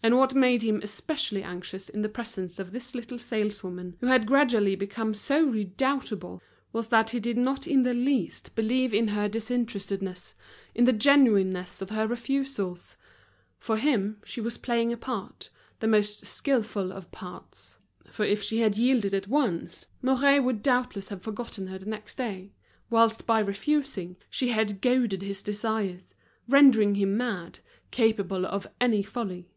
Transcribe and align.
And 0.00 0.16
what 0.16 0.32
made 0.32 0.62
him 0.62 0.78
especially 0.80 1.42
anxious 1.42 1.88
in 1.88 2.02
the 2.02 2.08
presence 2.08 2.60
of 2.60 2.70
this 2.70 2.94
little 2.94 3.18
saleswoman, 3.18 3.96
who 3.98 4.06
had 4.06 4.28
gradually 4.28 4.76
become 4.76 5.12
so 5.12 5.42
redoubtable, 5.44 6.40
was 6.72 6.86
that 6.90 7.10
he 7.10 7.18
did 7.18 7.36
not 7.36 7.66
in 7.66 7.82
the 7.82 7.92
least 7.94 8.54
believe 8.54 8.94
in 8.94 9.08
her 9.08 9.28
disinterestedness, 9.28 10.36
in 10.72 10.84
the 10.84 10.92
genuineness 10.92 11.82
of 11.82 11.90
her 11.90 12.06
refusals. 12.06 12.96
For 13.58 13.76
him 13.76 14.22
she 14.24 14.40
was 14.40 14.56
playing 14.56 14.92
a 14.92 14.96
part, 14.96 15.50
the 15.80 15.88
most 15.88 16.24
skilful 16.24 16.92
of 16.92 17.10
parts; 17.10 17.76
for 18.08 18.24
if 18.24 18.40
she 18.40 18.60
had 18.60 18.76
yielded 18.78 19.12
at 19.14 19.26
once, 19.26 19.86
Mouret 20.00 20.38
would 20.44 20.62
doubtless 20.62 21.08
have 21.08 21.22
forgotten 21.22 21.66
her 21.66 21.78
the 21.78 21.86
next 21.86 22.16
day; 22.16 22.52
whilst 22.88 23.26
by 23.26 23.40
refusing, 23.40 24.16
she 24.30 24.50
had 24.50 24.80
goaded 24.80 25.22
his 25.22 25.42
desires, 25.42 26.14
rendering 26.48 26.94
him 26.94 27.16
mad, 27.16 27.58
capable 27.90 28.46
of 28.46 28.68
any 28.80 29.02
folly. 29.02 29.48